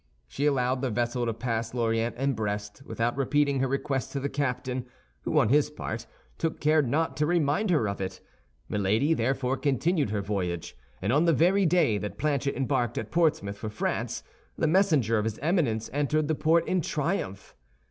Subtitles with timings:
[0.27, 4.29] She allowed the vessel to pass Lorient and Brest without repeating her request to the
[4.29, 4.87] captain,
[5.25, 6.07] who, on his part,
[6.39, 8.19] took care not to remind her of it.
[8.67, 13.59] Milady therefore continued her voyage, and on the very day that Planchet embarked at Portsmouth
[13.59, 14.23] for France,
[14.57, 17.53] the messenger of his Eminence entered the port in triumph.